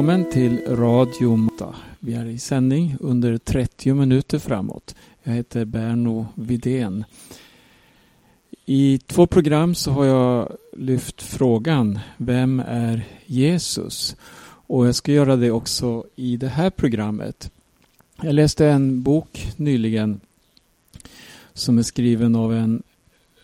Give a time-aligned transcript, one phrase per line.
[0.00, 1.74] Välkommen till Radio Mata.
[1.98, 4.94] Vi är i sändning under 30 minuter framåt.
[5.22, 7.04] Jag heter Berno Vidén.
[8.66, 14.16] I två program så har jag lyft frågan Vem är Jesus?
[14.66, 17.50] Och jag ska göra det också i det här programmet.
[18.22, 20.20] Jag läste en bok nyligen
[21.52, 22.82] som är skriven av en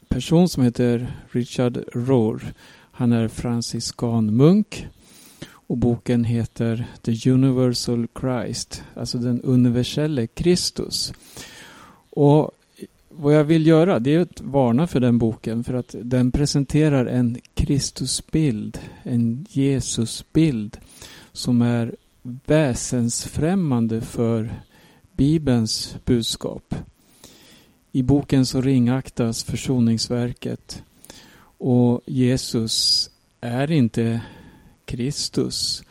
[0.08, 2.54] person som heter Richard Rohr.
[2.90, 4.86] Han är franciskan munk
[5.66, 11.12] och boken heter The Universal Christ, alltså den universelle Kristus.
[12.10, 12.50] Och
[13.08, 17.06] vad jag vill göra det är att varna för den boken för att den presenterar
[17.06, 20.78] en Kristusbild, en Jesusbild
[21.32, 21.96] som är
[22.46, 24.62] väsensfrämmande för
[25.16, 26.74] Bibelns budskap.
[27.92, 30.82] I boken så ringaktas försoningsverket
[31.58, 34.20] och Jesus är inte
[34.86, 35.82] Kristus.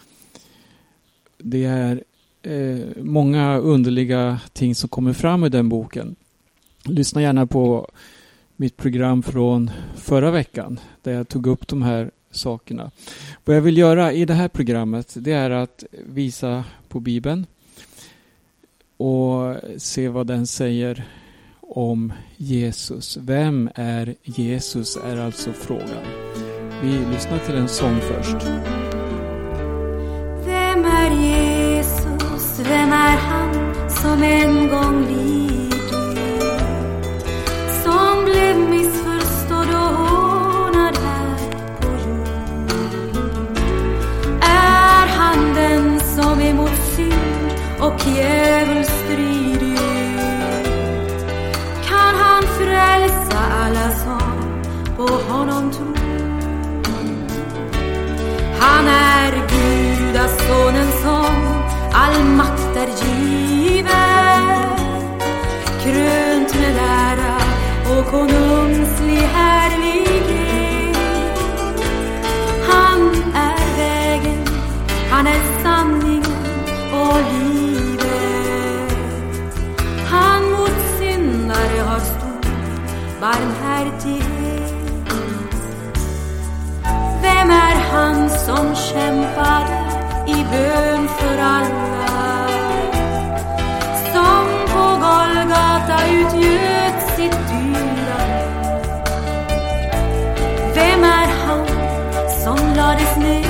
[1.38, 2.04] Det är
[2.42, 6.16] eh, många underliga ting som kommer fram i den boken.
[6.84, 7.92] Lyssna gärna på
[8.56, 12.92] mitt program från förra veckan där jag tog upp de här sakerna.
[13.46, 17.46] Vad jag vill göra i det här programmet det är att visa på Bibeln
[18.98, 21.08] och se vad den säger
[21.62, 23.18] om Jesus.
[23.18, 26.06] Vem är Jesus är alltså frågan.
[26.82, 28.48] Vi lyssnar till en sång först.
[32.70, 35.90] Vem är han som en gång lidit?
[37.84, 41.38] Som blev missförstådd och hånad här
[41.82, 42.28] på jord.
[44.42, 48.86] Är han den som emot synd och djävul
[68.06, 68.55] och konungslig
[102.86, 103.46] lades ner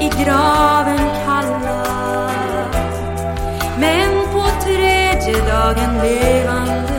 [0.00, 1.80] i graven kalla?
[3.78, 6.93] Men på tredje dagen levande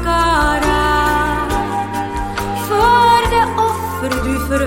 [0.00, 0.84] skara.
[2.68, 4.66] För det offer du för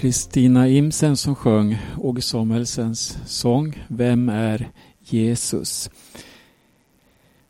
[0.00, 4.70] Kristina Imsen som sjöng Åge Samuelsens sång Vem är
[5.00, 5.90] Jesus?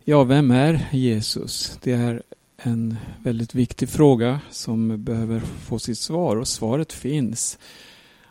[0.04, 1.78] Ja, vem är Jesus?
[1.82, 2.22] Det är
[2.56, 7.58] en väldigt viktig fråga som behöver få sitt svar och svaret finns.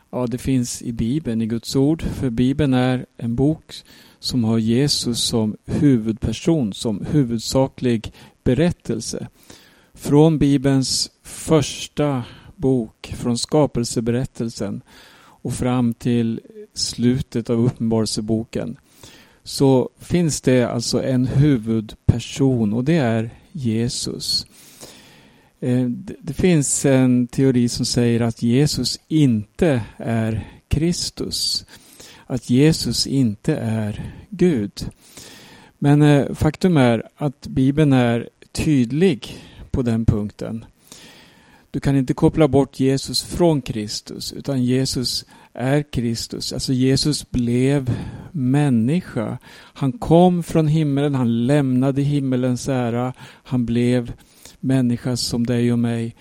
[0.09, 2.01] Ja, det finns i Bibeln, i Guds ord.
[2.01, 3.73] För Bibeln är en bok
[4.19, 8.13] som har Jesus som huvudperson, som huvudsaklig
[8.43, 9.27] berättelse.
[9.93, 12.23] Från Bibelns första
[12.59, 14.81] bok, från skapelseberättelsen
[15.19, 16.41] och fram till
[16.73, 18.77] slutet av Uppenbarelseboken
[19.43, 24.45] så finns det alltså en huvudperson och det är Jesus.
[25.59, 25.85] Eh,
[26.21, 31.65] det finns en teori som säger att Jesus inte är Kristus.
[32.25, 34.89] Att Jesus inte är Gud.
[35.79, 39.37] Men eh, faktum är att Bibeln är tydlig
[39.71, 40.65] på den punkten.
[41.71, 46.53] Du kan inte koppla bort Jesus från Kristus utan Jesus är Kristus.
[46.53, 47.95] Alltså Jesus blev
[48.31, 49.37] människa.
[49.51, 54.13] Han kom från himmelen, han lämnade himmelens ära, han blev
[54.59, 56.15] människa som dig och mig.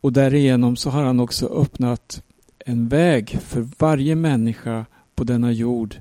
[0.00, 2.22] Och därigenom så har han också öppnat
[2.66, 5.96] en väg för varje människa på denna jord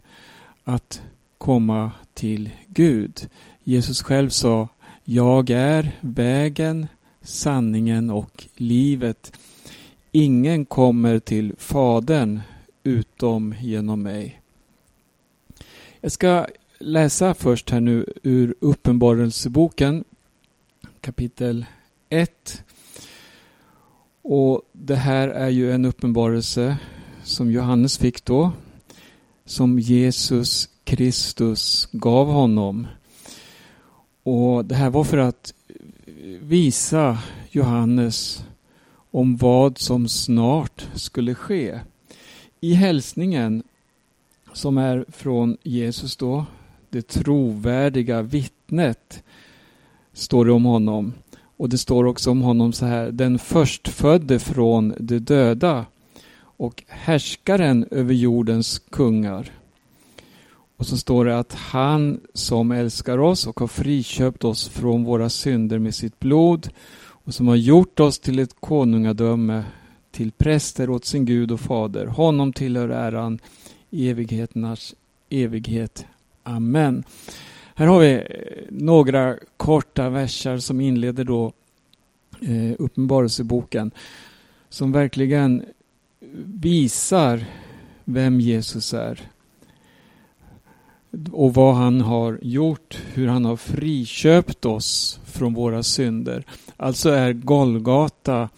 [0.64, 1.02] att
[1.38, 3.30] komma till Gud.
[3.64, 4.68] Jesus själv sa
[5.04, 6.88] Jag är vägen,
[7.30, 9.40] sanningen och livet.
[10.12, 12.40] Ingen kommer till Fadern
[12.84, 14.42] utom genom mig.
[16.02, 16.48] Jag ska
[16.80, 20.04] läsa först här nu ur Uppenbarelseboken
[21.02, 21.66] kapitel
[22.10, 22.64] 1.
[24.22, 26.78] Och det här är ju en uppenbarelse
[27.24, 28.52] som Johannes fick då.
[29.46, 32.88] Som Jesus Kristus gav honom.
[34.24, 35.54] Och det här var för att
[36.42, 37.18] visa
[37.50, 38.44] Johannes
[39.12, 41.80] om vad som snart skulle ske.
[42.62, 43.64] I hälsningen
[44.54, 46.46] som är från Jesus då,
[46.90, 49.24] det trovärdiga vittnet,
[50.14, 51.14] står det om honom.
[51.58, 55.86] Och det står också om honom så här, den förstfödde från de döda
[56.42, 59.52] och härskaren över jordens kungar.
[60.80, 65.30] Och så står det att han som älskar oss och har friköpt oss från våra
[65.30, 66.70] synder med sitt blod
[67.02, 69.64] och som har gjort oss till ett konungadöme,
[70.12, 72.06] till präster åt sin Gud och fader.
[72.06, 73.40] Honom tillhör äran
[73.90, 74.96] i evigheternas
[75.30, 76.06] evighet.
[76.44, 77.04] Amen.
[77.76, 78.22] Här har vi eh,
[78.70, 81.54] några korta verser som inleder då
[82.42, 83.92] eh, Uppenbarelseboken
[84.70, 85.66] som verkligen
[86.46, 87.46] visar
[88.06, 89.30] vem Jesus är
[91.32, 96.46] och vad han har gjort, hur han har friköpt oss från våra synder.
[96.78, 98.50] Alltså är Golgata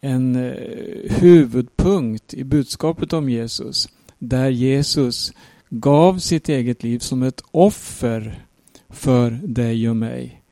[0.00, 3.88] en eh, huvudpunkt i budskapet om Jesus.
[4.18, 5.32] Där Jesus
[5.68, 8.44] gav sitt eget liv som ett offer
[8.88, 10.42] för dig och mig.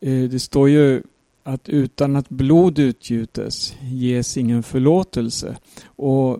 [0.00, 1.02] Eh, det står ju
[1.42, 5.56] att utan att blod utgjutes ges ingen förlåtelse.
[5.84, 6.38] Och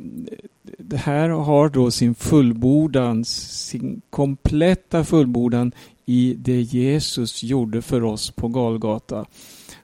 [0.78, 5.72] det här har då sin fullbordan, sin kompletta fullbordan
[6.06, 9.26] i det Jesus gjorde för oss på Galgata.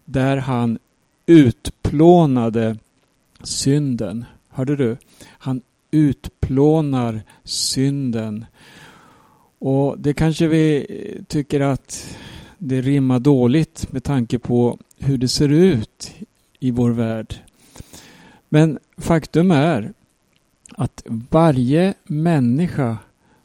[0.04, 0.78] Där han
[1.26, 2.78] utplånade
[3.42, 4.24] synden.
[4.48, 4.96] Hörde du?
[5.26, 5.60] Han
[5.90, 8.44] utplånar synden.
[9.58, 10.86] Och det kanske vi
[11.28, 12.16] tycker att
[12.58, 16.14] det rimmar dåligt med tanke på hur det ser ut
[16.60, 17.34] i vår värld.
[18.48, 19.92] Men faktum är
[20.74, 22.98] att varje människa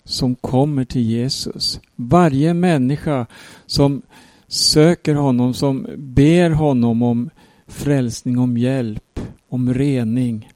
[0.04, 3.26] som kommer till Jesus, varje människa
[3.66, 4.02] som
[4.48, 7.30] söker honom, som ber honom om
[7.68, 9.20] frälsning, om hjälp,
[9.50, 10.50] om rening.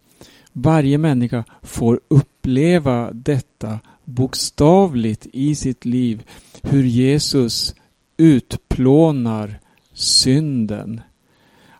[0.53, 6.23] Varje människa får uppleva detta bokstavligt i sitt liv,
[6.63, 7.75] hur Jesus
[8.17, 9.59] utplånar
[9.93, 11.01] synden.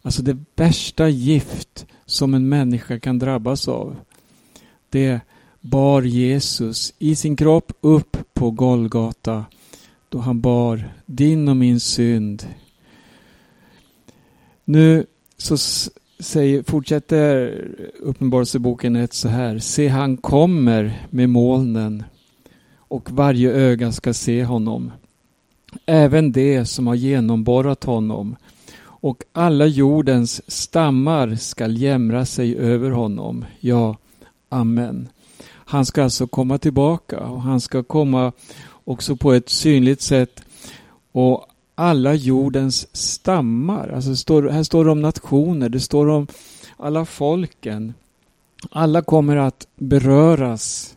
[0.01, 3.95] Alltså det värsta gift som en människa kan drabbas av.
[4.95, 5.19] Det
[5.61, 9.45] bar Jesus i sin kropp upp på Golgata
[10.09, 12.47] då han bar din och min synd.
[14.65, 15.05] Nu
[15.37, 15.57] så
[16.19, 17.61] säger, fortsätter
[17.99, 19.59] Uppenbarelseboken 1 så här.
[19.59, 22.03] Se, han kommer med molnen
[22.77, 24.91] och varje öga ska se honom.
[25.85, 28.35] Även det som har genomborrat honom
[28.81, 33.45] och alla jordens stammar skall jämra sig över honom.
[33.59, 33.97] Ja,
[34.55, 35.09] amen.
[35.47, 38.31] Han ska alltså komma tillbaka och han ska komma
[38.83, 40.43] också på ett synligt sätt
[41.11, 41.45] och
[41.75, 43.89] alla jordens stammar.
[43.89, 46.27] Alltså står, här står det om nationer, det står om
[46.77, 47.93] alla folken.
[48.71, 50.95] Alla kommer att beröras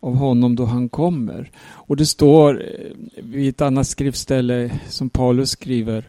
[0.00, 1.50] av honom då han kommer.
[1.64, 6.08] Och det står eh, vid ett annat skriftställe som Paulus skriver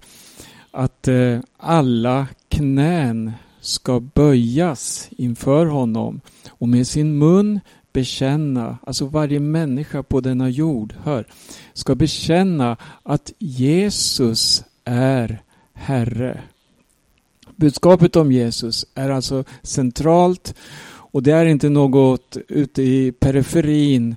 [0.71, 3.31] att eh, alla knän
[3.63, 7.59] ska böjas inför honom och med sin mun
[7.93, 11.27] bekänna, alltså varje människa på denna jord, hör,
[11.73, 15.41] ska bekänna att Jesus är
[15.73, 16.41] Herre.
[17.55, 20.55] Budskapet om Jesus är alltså centralt
[20.85, 24.15] och det är inte något ute i periferin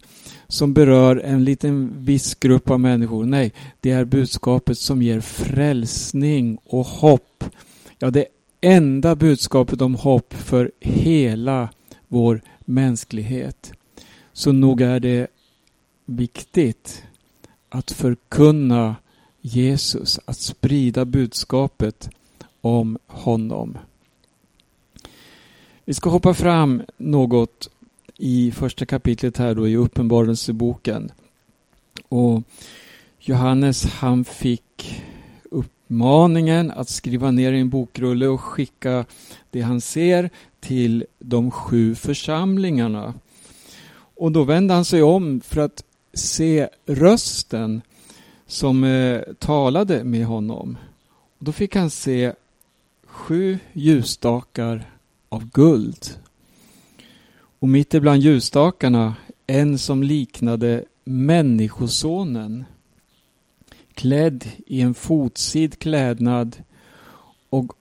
[0.49, 3.25] som berör en liten viss grupp av människor.
[3.25, 7.45] Nej, det är budskapet som ger frälsning och hopp.
[7.99, 8.26] Ja, det
[8.66, 11.68] enda budskapet om hopp för hela
[12.08, 13.73] vår mänsklighet.
[14.32, 15.26] Så nog är det
[16.04, 17.02] viktigt
[17.68, 18.96] att förkunna
[19.40, 22.11] Jesus, att sprida budskapet
[22.61, 23.78] om honom.
[25.85, 27.68] Vi ska hoppa fram något
[28.16, 31.11] i första kapitlet här då i Uppenbarelseboken.
[32.08, 32.42] Och
[33.18, 35.02] Johannes han fick
[35.87, 39.05] uppmaningen att skriva ner i en bokrulle och skicka
[39.50, 43.14] det han ser till de sju församlingarna.
[44.16, 47.83] Och då vände han sig om för att se rösten
[48.47, 50.78] som eh, talade med honom.
[51.38, 52.33] Då fick han se
[53.07, 54.90] sju ljusstakar
[55.28, 56.07] av guld.
[57.61, 59.14] Och mitt ibland ljusstakarna
[59.47, 62.64] en som liknade Människosonen
[63.97, 66.57] klädd i en fotsid klädnad
[67.50, 67.73] och,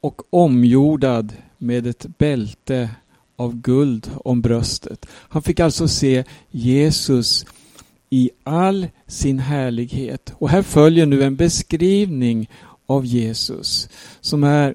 [0.00, 2.90] och omgjordad med ett bälte
[3.36, 5.06] av guld om bröstet.
[5.10, 7.46] Han fick alltså se Jesus
[8.10, 10.32] i all sin härlighet.
[10.38, 12.50] Och här följer nu en beskrivning
[12.86, 13.88] av Jesus
[14.20, 14.74] som är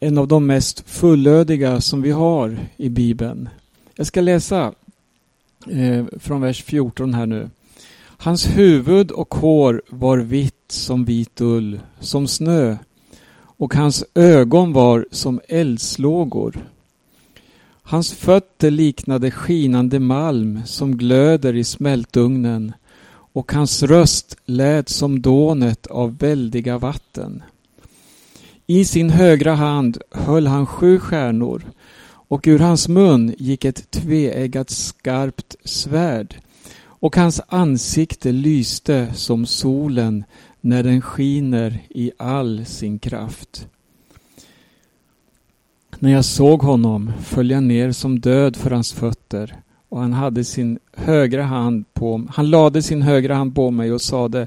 [0.00, 3.48] en av de mest fullödiga som vi har i Bibeln.
[3.94, 4.74] Jag ska läsa
[5.70, 7.50] eh, från vers 14 här nu.
[8.18, 12.76] Hans huvud och hår var vitt som vit ull, som snö,
[13.38, 16.68] och hans ögon var som eldslågor.
[17.82, 22.72] Hans fötter liknade skinande malm som glöder i smältugnen
[23.08, 27.42] och hans röst lät som dånet av väldiga vatten.
[28.66, 31.62] I sin högra hand höll han sju stjärnor
[32.28, 36.36] och ur hans mun gick ett tveeggat skarpt svärd
[37.06, 40.24] och hans ansikte lyste som solen
[40.60, 43.68] när den skiner i all sin kraft.
[45.98, 49.56] När jag såg honom föll jag ner som död för hans fötter
[49.88, 54.02] och han hade sin högra hand på han lade sin högra hand på mig och
[54.02, 54.46] sade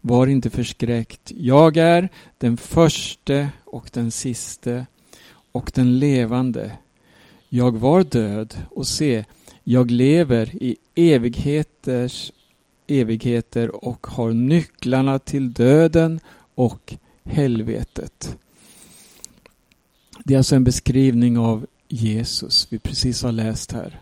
[0.00, 1.32] Var inte förskräckt.
[1.36, 2.08] Jag är
[2.38, 4.86] den förste och den siste
[5.52, 6.72] och den levande.
[7.48, 9.24] Jag var död och se,
[9.68, 12.32] jag lever i evigheters
[12.86, 16.20] evigheter och har nycklarna till döden
[16.54, 16.94] och
[17.24, 18.36] helvetet.
[20.24, 24.00] Det är alltså en beskrivning av Jesus vi precis har läst här.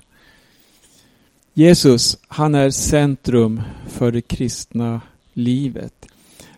[1.54, 5.00] Jesus, han är centrum för det kristna
[5.32, 6.06] livet.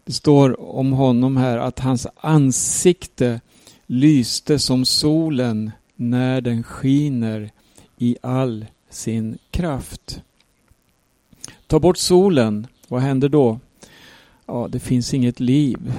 [0.05, 3.41] Det står om honom här att hans ansikte
[3.87, 7.51] lyste som solen när den skiner
[7.99, 10.23] i all sin kraft.
[11.67, 13.61] Ta bort solen, vad händer då?
[14.47, 15.93] Ja, det finns inget liv.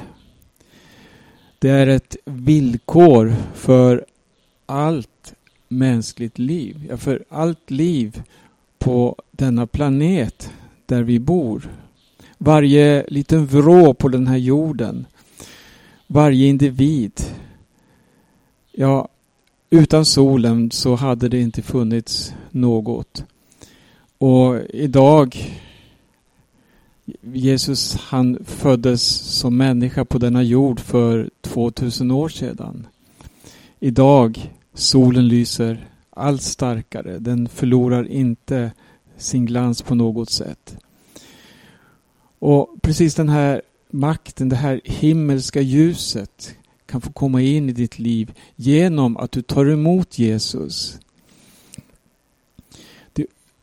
[1.60, 4.06] Det är ett villkor för
[4.66, 5.34] allt
[5.68, 8.24] mänskligt liv, ja, för allt liv
[8.80, 10.52] på denna planet
[10.86, 11.70] där vi bor.
[12.38, 15.06] Varje liten vrå på den här jorden,
[16.08, 17.22] varje individ.
[18.72, 19.08] Ja,
[19.70, 23.24] utan solen så hade det inte funnits något.
[24.18, 25.38] Och idag
[27.22, 29.02] Jesus han föddes
[29.40, 32.88] som människa på denna jord för 2000 år sedan.
[33.80, 37.20] Idag solen lyser allt starkare.
[37.20, 38.72] Den förlorar inte
[39.18, 40.78] sin glans på något sätt.
[42.40, 48.00] Och precis den här makten, det här himmelska ljuset kan få komma in i ditt
[48.00, 51.00] liv genom att du tar emot Jesus.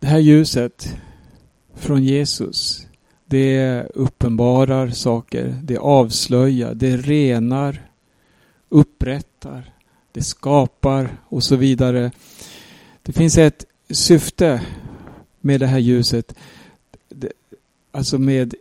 [0.04, 0.96] Det här ljuset
[1.74, 2.86] från Jesus,
[3.26, 7.88] det uppenbarar saker, det avslöjar, det renar,
[8.68, 9.72] upprättar,
[10.12, 12.10] det skapar och så vidare.
[13.02, 14.62] Det finns ett syfte
[15.40, 16.34] med det här ljuset.
[17.92, 18.54] Alltså med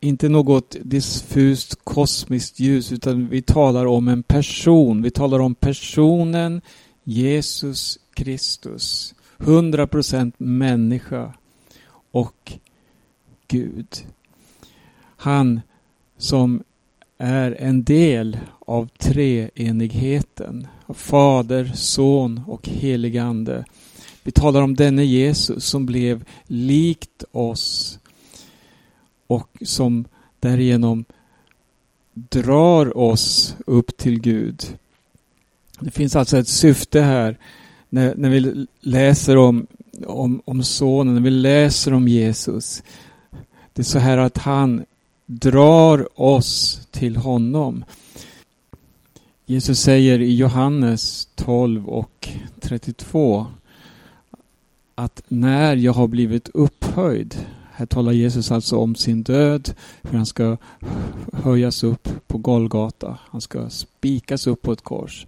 [0.00, 5.02] inte något diffust kosmiskt ljus utan vi talar om en person.
[5.02, 6.60] Vi talar om personen
[7.04, 9.14] Jesus Kristus.
[9.38, 11.34] 100% människa
[12.10, 12.52] och
[13.48, 14.06] Gud.
[15.16, 15.60] Han
[16.16, 16.62] som
[17.18, 20.66] är en del av treenigheten.
[20.88, 23.64] Fader, Son och helig Ande.
[24.22, 27.98] Vi talar om denne Jesus som blev likt oss
[29.26, 30.04] och som
[30.40, 31.04] därigenom
[32.14, 34.78] drar oss upp till Gud.
[35.80, 37.38] Det finns alltså ett syfte här
[37.88, 39.66] när, när vi läser om
[40.06, 42.82] om, om sonen, när vi läser om Jesus.
[43.72, 44.84] Det är så här att han
[45.26, 47.84] drar oss till honom.
[49.46, 52.28] Jesus säger i Johannes 12 och
[52.60, 53.46] 32
[54.94, 60.26] att när jag har blivit upphöjd, här talar Jesus alltså om sin död, hur han
[60.26, 60.56] ska
[61.32, 63.18] höjas upp på Golgata.
[63.22, 65.26] Han ska spikas upp på ett kors.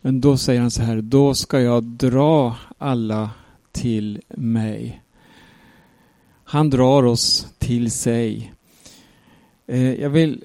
[0.00, 3.30] Men då säger han så här, då ska jag dra alla
[3.72, 5.02] till mig.
[6.44, 8.52] Han drar oss till sig.
[9.66, 10.44] Eh, jag vill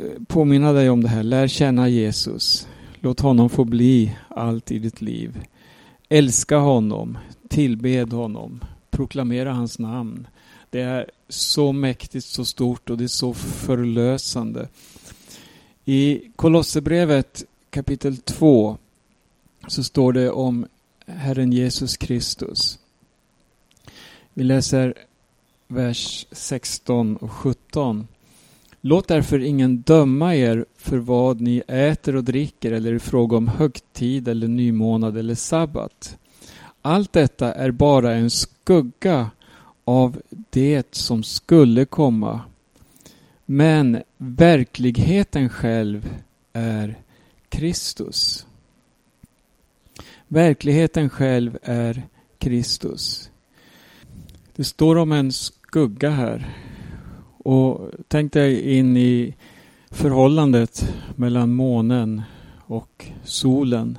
[0.00, 1.22] eh, påminna dig om det här.
[1.22, 2.68] Lär känna Jesus.
[3.00, 5.40] Låt honom få bli allt i ditt liv.
[6.08, 7.18] Älska honom.
[7.48, 8.64] Tillbed honom.
[8.90, 10.26] Proklamera hans namn.
[10.70, 14.68] Det är så mäktigt, så stort och det är så förlösande.
[15.84, 18.78] I Kolosserbrevet kapitel 2
[19.66, 20.66] så står det om
[21.06, 22.78] Herren Jesus Kristus.
[24.34, 24.94] Vi läser
[25.68, 28.08] vers 16 och 17.
[28.80, 33.48] Låt därför ingen döma er för vad ni äter och dricker eller i fråga om
[33.48, 36.18] högtid eller nymånad eller sabbat.
[36.82, 39.30] Allt detta är bara en skugga
[39.84, 42.40] av det som skulle komma.
[43.46, 46.18] Men verkligheten själv
[46.52, 46.98] är
[47.48, 48.46] Kristus.
[50.32, 52.02] Verkligheten själv är
[52.38, 53.30] Kristus.
[54.56, 56.56] Det står om en skugga här.
[57.38, 59.34] Och tänk dig in i
[59.90, 62.22] förhållandet mellan månen
[62.66, 63.98] och solen.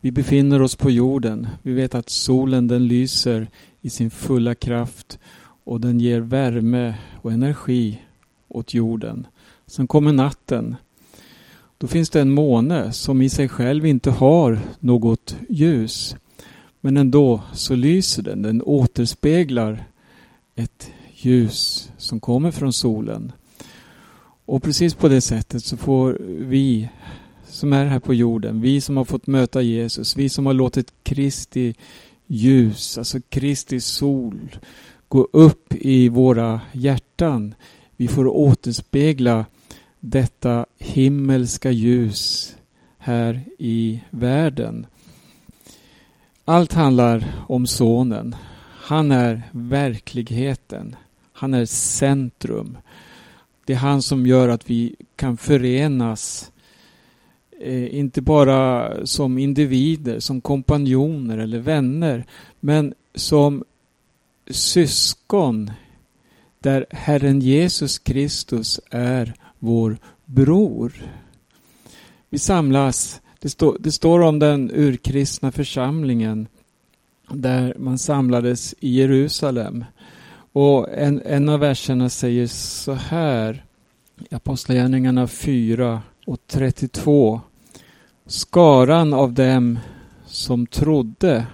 [0.00, 1.48] Vi befinner oss på jorden.
[1.62, 3.50] Vi vet att solen den lyser
[3.80, 5.18] i sin fulla kraft
[5.64, 8.02] och den ger värme och energi
[8.48, 9.26] åt jorden.
[9.66, 10.76] Sen kommer natten.
[11.78, 16.16] Då finns det en måne som i sig själv inte har något ljus.
[16.80, 18.42] Men ändå så lyser den.
[18.42, 19.84] Den återspeglar
[20.54, 23.32] ett ljus som kommer från solen.
[24.44, 26.88] Och precis på det sättet så får vi
[27.48, 30.92] som är här på jorden, vi som har fått möta Jesus, vi som har låtit
[31.02, 31.74] Kristi
[32.26, 34.56] ljus, alltså Kristi sol,
[35.08, 37.54] gå upp i våra hjärtan.
[37.96, 39.46] Vi får återspegla
[40.00, 42.54] detta himmelska ljus
[42.98, 44.86] här i världen.
[46.44, 48.36] Allt handlar om Sonen.
[48.88, 50.96] Han är verkligheten.
[51.32, 52.78] Han är centrum.
[53.64, 56.52] Det är han som gör att vi kan förenas
[57.60, 62.26] eh, inte bara som individer, som kompanjoner eller vänner,
[62.60, 63.64] men som
[64.50, 65.70] syskon
[66.58, 70.92] där Herren Jesus Kristus är vår bror.
[72.30, 76.48] Vi samlas, det, stå, det står om den urkristna församlingen
[77.30, 79.84] där man samlades i Jerusalem.
[80.52, 83.64] Och en, en av verserna säger så här
[84.30, 87.40] i Apostlagärningarna 4 och 32.
[88.26, 89.78] Skaran av dem
[90.26, 91.46] som trodde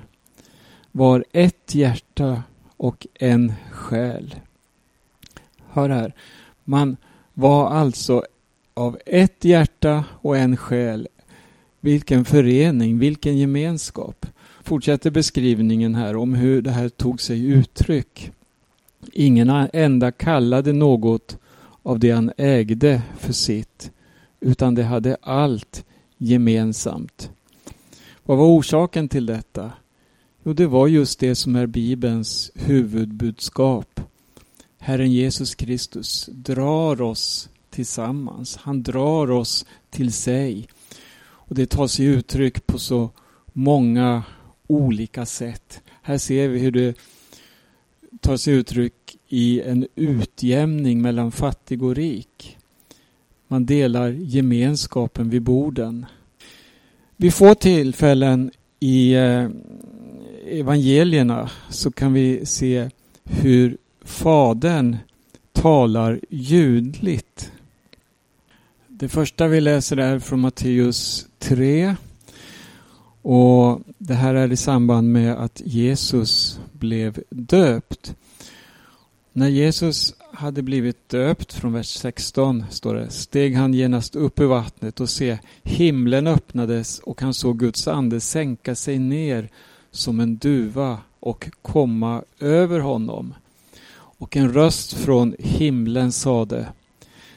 [0.93, 2.43] var ett hjärta
[2.77, 4.35] och en själ.
[5.75, 6.15] Hör här.
[6.65, 6.97] Man
[7.35, 8.25] var alltså
[8.75, 11.09] av ett hjärta och en själ.
[11.81, 14.27] Vilken förening, vilken gemenskap.
[14.63, 18.33] Fortsätter beskrivningen här om hur det här tog sig uttryck.
[19.13, 21.39] Ingen enda kallade något
[21.83, 23.91] av det han ägde för sitt,
[24.41, 25.85] utan det hade allt
[26.19, 27.31] gemensamt.
[28.25, 29.73] Vad var orsaken till detta?
[30.43, 34.01] Jo, det var just det som är Bibelns huvudbudskap.
[34.87, 38.57] Herren Jesus Kristus drar oss tillsammans.
[38.57, 40.69] Han drar oss till sig.
[41.25, 43.11] Och Det tar sig uttryck på så
[43.53, 44.23] många
[44.67, 45.81] olika sätt.
[46.03, 46.95] Här ser vi hur det
[48.21, 52.57] tar sig uttryck i en utjämning mellan fattig och rik.
[53.49, 56.07] Man delar gemenskapen vid borden.
[57.17, 59.49] Vid få tillfällen i eh,
[60.47, 62.91] evangelierna så kan vi se
[63.25, 64.97] hur Fadern
[65.53, 67.53] talar ljudligt.
[68.89, 71.97] Det första vi läser är från Matteus 3.
[73.23, 78.15] Och Det här är i samband med att Jesus blev döpt.
[79.33, 84.47] När Jesus hade blivit döpt, från vers 16 står det, steg han genast upp ur
[84.47, 89.49] vattnet och se, himlen öppnades och han såg Guds ande sänka sig ner
[89.91, 93.35] som en duva och komma över honom.
[94.25, 96.73] Och en röst från himlen sade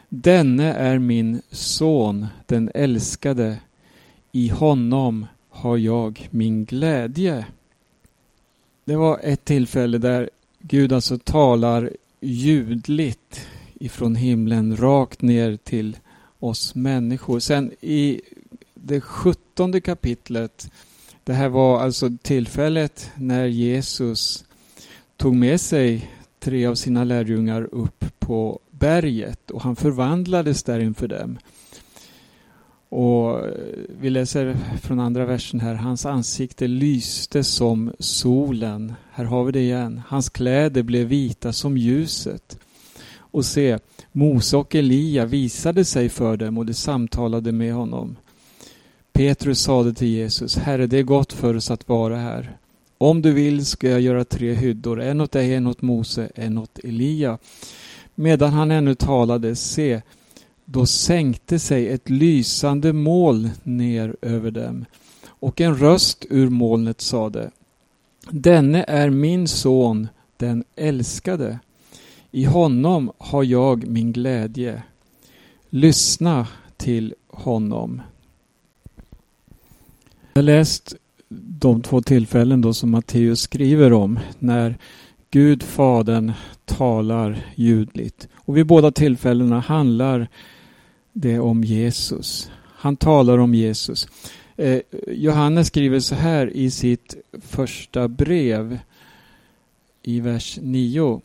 [0.10, 3.58] Denne är min son, den älskade.
[4.32, 7.46] I honom har jag min glädje.
[8.86, 15.98] Det var ett tillfälle där Gud alltså talar ljudligt ifrån himlen rakt ner till
[16.40, 17.40] oss människor.
[17.40, 18.22] Sen i
[18.74, 20.72] det sjuttonde kapitlet,
[21.24, 24.46] det här var alltså tillfället när Jesus
[25.18, 26.12] tog med sig
[26.48, 31.38] tre av sina lärjungar upp på berget och han förvandlades där inför dem.
[32.90, 33.54] Och eh,
[34.00, 35.74] vi läser från andra versen här.
[35.74, 38.94] Hans ansikte lyste som solen.
[39.12, 40.02] Här har vi det igen.
[40.08, 42.60] Hans kläder blev vita som ljuset.
[43.18, 43.80] Och se,
[44.12, 48.16] Mose och Elia visade sig för dem och de samtalade med honom.
[49.14, 52.58] Petrus sade till Jesus, Herre, det är gott för oss att vara här.
[52.98, 56.58] Om du vill ska jag göra tre hyddor, en åt dig, en åt Mose, en
[56.58, 57.38] åt Elia.
[58.16, 60.02] Medan han ännu talade, se,
[60.66, 64.86] då sänkte sig ett lysande moln ner över dem
[65.40, 67.52] och en röst ur molnet sade
[68.30, 70.08] Denne är min son,
[70.38, 71.60] den älskade.
[72.32, 74.84] I honom har jag min glädje.
[75.70, 78.02] Lyssna till honom.
[80.34, 80.96] Jag läst
[81.30, 84.78] de två tillfällen då som Matteus skriver om när
[85.32, 86.34] Gud Fadern
[86.66, 88.28] talar ljudligt.
[88.36, 90.28] Och vid båda tillfällena handlar
[91.14, 92.52] det om Jesus.
[92.64, 94.08] Han talar om Jesus.
[94.56, 98.80] Eh, Johannes skriver så här i sitt första brev
[100.04, 101.22] i vers 9.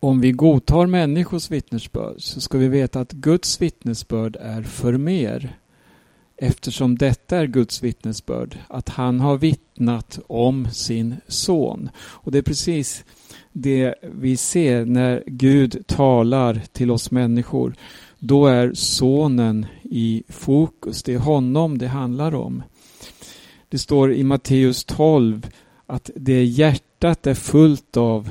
[0.00, 5.58] Om vi godtar människors vittnesbörd så ska vi veta att Guds vittnesbörd är för mer.
[6.40, 11.90] Eftersom detta är Guds vittnesbörd, att han har vittnat om sin son.
[11.98, 13.04] Och det är precis
[13.52, 17.74] det vi ser när Gud talar till oss människor.
[18.18, 21.02] Då är sonen i fokus.
[21.02, 22.62] Det är honom det handlar om.
[23.68, 25.46] Det står i Matteus 12
[25.86, 28.30] att det hjärtat är fullt av,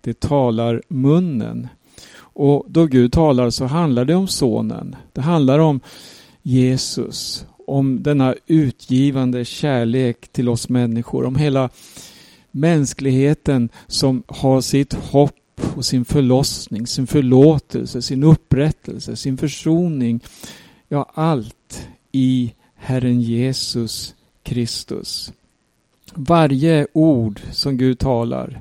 [0.00, 1.68] det talar munnen.
[2.14, 4.96] Och då Gud talar så handlar det om sonen.
[5.12, 5.80] Det handlar om
[6.42, 11.70] Jesus, om denna utgivande kärlek till oss människor, om hela
[12.50, 15.34] mänskligheten som har sitt hopp
[15.76, 20.20] och sin förlossning, sin förlåtelse, sin upprättelse, sin försoning.
[20.88, 25.32] Ja, allt i Herren Jesus Kristus.
[26.14, 28.60] Varje ord som Gud talar,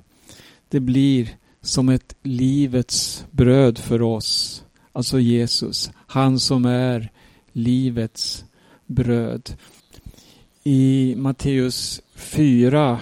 [0.69, 1.29] det blir
[1.61, 4.63] som ett livets bröd för oss.
[4.91, 7.11] Alltså Jesus, han som är
[7.51, 8.45] livets
[8.85, 9.55] bröd.
[10.63, 12.99] I Matteus 4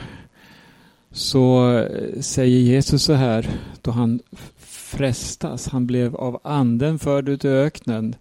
[1.11, 3.49] så eh, säger Jesus så här
[3.81, 4.19] då han
[4.57, 5.67] frestas.
[5.67, 8.15] Han blev av anden förd ut i öknen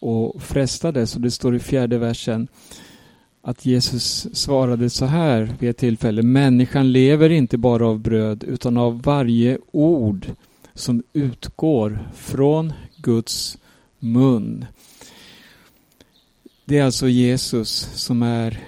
[0.00, 1.14] och frestades.
[1.14, 2.48] Och det står i fjärde versen
[3.42, 6.22] att Jesus svarade så här vid ett tillfälle.
[6.22, 10.26] Människan lever inte bara av bröd utan av varje ord
[10.74, 13.58] som utgår från Guds
[13.98, 14.66] mun.
[16.68, 18.60] Det är alltså Jesus som är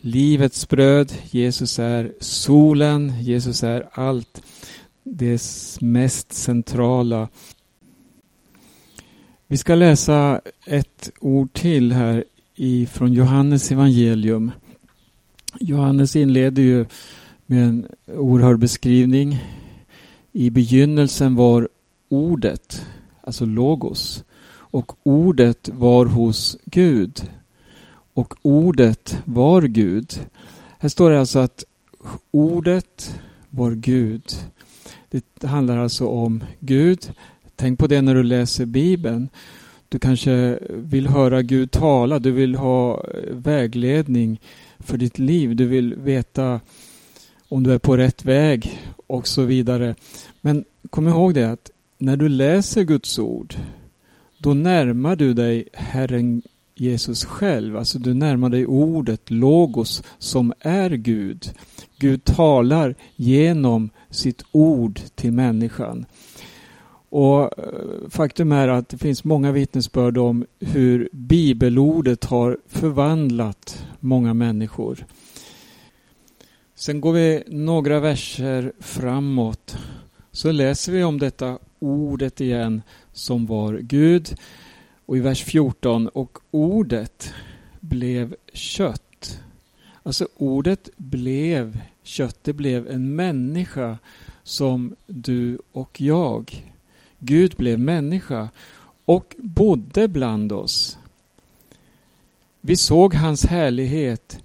[0.00, 1.12] livets bröd.
[1.30, 3.12] Jesus är solen.
[3.20, 4.42] Jesus är allt.
[5.02, 5.42] Det
[5.80, 7.28] mest centrala.
[9.46, 14.50] Vi ska läsa ett ord till här ifrån Johannes evangelium.
[15.60, 16.86] Johannes inleder ju
[17.46, 19.44] med en oerhörd beskrivning.
[20.32, 21.68] I begynnelsen var
[22.08, 22.86] ordet,
[23.20, 24.24] alltså logos.
[24.50, 27.28] Och ordet var hos Gud
[28.18, 30.20] och ordet var Gud.
[30.78, 31.64] Här står det alltså att
[32.30, 34.22] ordet var Gud.
[35.10, 37.12] Det handlar alltså om Gud.
[37.56, 39.28] Tänk på det när du läser Bibeln.
[39.88, 44.40] Du kanske vill höra Gud tala, du vill ha vägledning
[44.78, 46.60] för ditt liv, du vill veta
[47.48, 49.94] om du är på rätt väg och så vidare.
[50.40, 53.54] Men kom ihåg det att när du läser Guds ord,
[54.38, 56.42] då närmar du dig Herren
[56.80, 57.76] Jesus själv.
[57.76, 61.50] Alltså du närmar dig ordet, logos, som är Gud.
[61.98, 66.06] Gud talar genom sitt ord till människan.
[67.10, 74.34] Och eh, Faktum är att det finns många vittnesbörd om hur bibelordet har förvandlat många
[74.34, 75.06] människor.
[76.74, 79.76] Sen går vi några verser framåt
[80.38, 84.36] så läser vi om detta ordet igen som var Gud.
[85.08, 87.32] Och i vers 14, och ordet
[87.80, 89.40] blev kött.
[90.02, 93.98] Alltså ordet blev kött, det blev en människa
[94.42, 96.70] som du och jag.
[97.18, 98.48] Gud blev människa
[99.04, 100.98] och bodde bland oss.
[102.60, 104.40] Vi såg hans härlighet,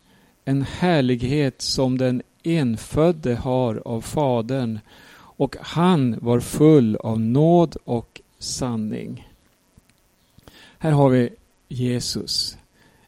[0.45, 4.80] en härlighet som den enfödde har av Fadern
[5.15, 9.33] och han var full av nåd och sanning.
[10.84, 11.30] Här har vi
[11.67, 12.58] Jesus,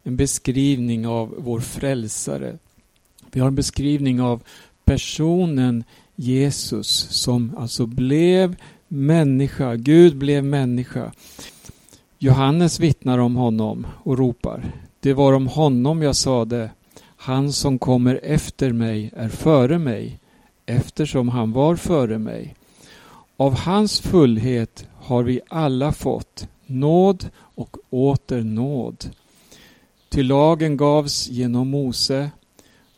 [0.04, 2.58] en beskrivning av vår frälsare.
[3.32, 4.44] Vi har en beskrivning av
[4.86, 5.84] personen
[6.16, 8.56] Jesus som alltså blev
[8.88, 9.76] människa.
[9.76, 11.12] Gud blev människa.
[12.18, 14.72] Johannes vittnar om honom och ropar.
[15.00, 16.70] Det var om honom jag sade.
[17.18, 20.20] Han som kommer efter mig är före mig
[20.66, 22.56] eftersom han var före mig.
[23.38, 29.06] Av hans fullhet har vi alla fått nåd och åter nåd.
[30.10, 32.32] Till lagen gavs genom Mose,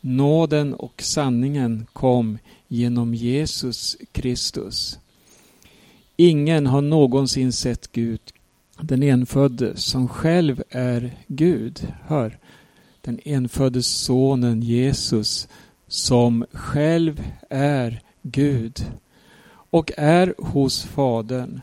[0.00, 4.98] nåden och sanningen kom genom Jesus Kristus.
[6.16, 8.20] Ingen har någonsin sett Gud,
[8.80, 11.92] den enfödde som själv är Gud.
[12.06, 12.38] Hör,
[13.00, 15.48] den enfödde sonen Jesus
[15.88, 18.86] som själv är Gud
[19.70, 21.60] och är hos Fadern.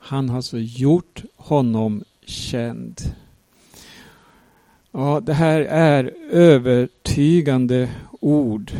[0.00, 3.00] Han har så gjort honom känd.
[4.92, 8.72] Ja, det här är övertygande ord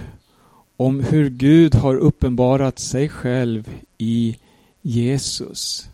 [0.76, 4.38] om hur Gud har uppenbarat sig själv i
[4.82, 5.88] Jesus.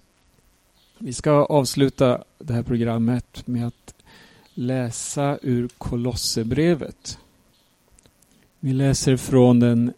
[0.98, 3.94] Vi ska avsluta det här programmet med att
[4.54, 7.18] läsa ur Kolosserbrevet.
[8.60, 9.92] Vi läser från den,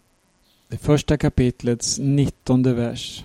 [0.68, 3.24] det första kapitlets nittonde vers.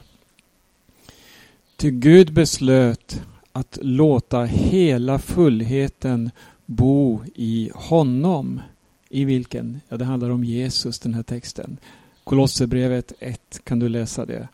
[1.84, 6.32] Ty Gud beslöt att låta hela fullheten
[6.66, 8.62] bo i honom.
[9.10, 9.82] I vilken?
[9.90, 11.78] Ja, det handlar om Jesus, den här texten.
[12.24, 14.48] Kolosserbrevet 1 kan du läsa det.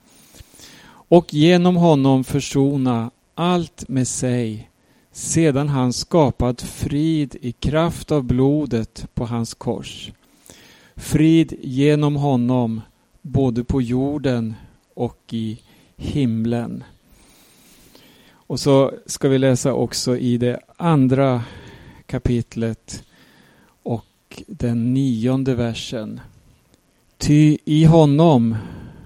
[0.87, 4.69] Och genom honom försona allt med sig
[5.11, 10.11] sedan han skapat frid i kraft av blodet på hans kors.
[10.95, 12.81] Frid genom honom
[13.21, 14.53] både på jorden
[14.93, 15.61] och i
[15.97, 16.83] himlen.
[18.49, 21.43] Och så ska vi läsa också i det andra
[22.05, 23.03] kapitlet
[23.83, 26.19] och den nionde versen.
[27.17, 28.55] Ty i honom,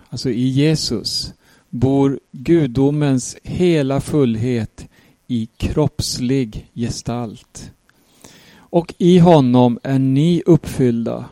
[0.09, 1.33] alltså i Jesus,
[1.69, 4.87] bor gudomens hela fullhet
[5.27, 7.71] i kroppslig gestalt.
[8.55, 11.25] Och i honom är ni uppfyllda,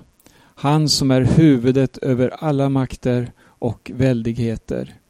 [0.56, 5.01] han som är huvudet över alla makter och väldigheter.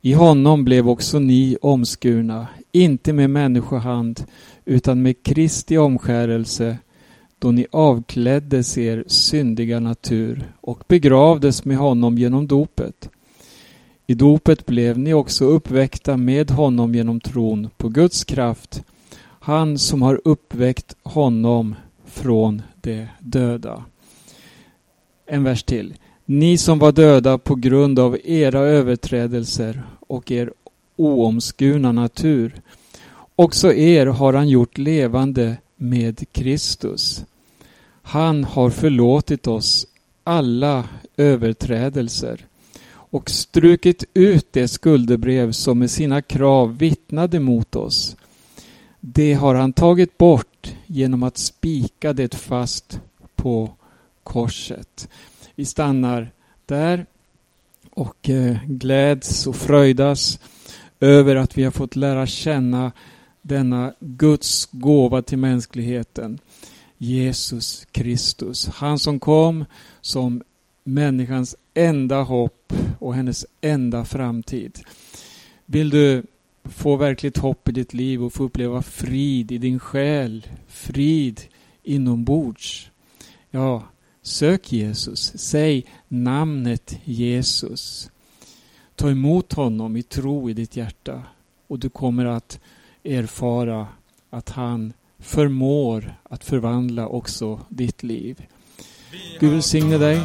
[0.00, 4.24] I honom blev också ni omskurna, inte med människohand,
[4.64, 6.78] utan med Kristi omskärelse,
[7.38, 13.10] då ni avkläddes er syndiga natur och begravdes med honom genom dopet.
[14.06, 18.84] I dopet blev ni också uppväckta med honom genom tron på Guds kraft,
[19.40, 23.84] han som har uppväckt honom från de döda.
[25.26, 25.94] En vers till.
[26.30, 30.52] Ni som var döda på grund av era överträdelser och er
[30.96, 32.60] oomskurna natur.
[33.36, 37.24] Också er har han gjort levande med Kristus.
[38.02, 39.86] Han har förlåtit oss
[40.24, 40.84] alla
[41.16, 42.46] överträdelser
[42.90, 48.16] och strukit ut det skuldebrev som med sina krav vittnade mot oss.
[49.00, 53.00] Det har han tagit bort genom att spika det fast
[53.36, 53.70] på
[54.22, 55.08] korset.
[55.58, 56.30] Vi stannar
[56.66, 57.06] där
[57.90, 60.40] och eh, gläds och fröjdas
[61.00, 62.92] över att vi har fått lära känna
[63.42, 66.38] denna Guds gåva till mänskligheten.
[66.98, 68.68] Jesus Kristus.
[68.68, 69.64] Han som kom
[70.00, 70.42] som
[70.84, 74.78] människans enda hopp och hennes enda framtid.
[75.66, 76.22] Vill du
[76.64, 81.40] få verkligt hopp i ditt liv och få uppleva frid i din själ, frid
[81.82, 82.90] inombords?
[83.50, 83.82] Ja,
[84.28, 85.32] sök Jesus.
[85.38, 88.10] Säg namnet Jesus.
[88.96, 91.22] Ta emot honom i tro i ditt hjärta
[91.66, 92.60] och du kommer att
[93.04, 93.86] erfara
[94.30, 98.46] att han förmår att förvandla också ditt liv.
[99.40, 100.20] Gud välsigne dig.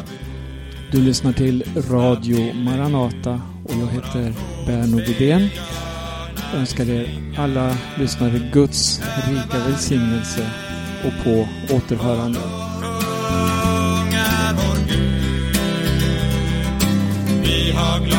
[0.92, 4.34] Du lyssnar till Radio Maranata och jag heter
[4.66, 5.48] Berno Widén.
[6.52, 10.50] Jag önskar er alla lyssnare Guds rika välsignelse
[11.04, 12.40] och på återhörande.
[17.84, 18.13] Vi